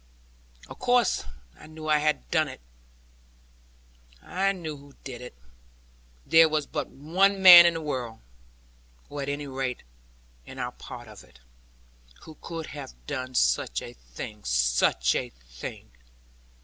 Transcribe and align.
Of 0.67 0.79
course, 0.79 1.25
I 1.55 1.67
knew 1.67 1.83
who 1.83 1.89
had 1.89 2.27
done 2.31 2.47
it. 2.47 2.61
There 6.25 6.49
was 6.49 6.65
but 6.65 6.87
one 6.87 7.39
man 7.43 7.67
in 7.67 7.75
the 7.75 7.81
world, 7.81 8.19
or 9.11 9.21
at 9.21 9.29
any 9.29 9.45
rate, 9.45 9.83
in 10.43 10.57
our 10.57 10.71
part 10.71 11.07
of 11.07 11.23
it, 11.23 11.39
who 12.21 12.35
could 12.41 12.65
have 12.73 12.95
done 13.05 13.35
such 13.35 13.83
a 13.83 13.93
thing 13.93 14.43
such 14.43 15.13
a 15.13 15.29
thing. 15.29 15.91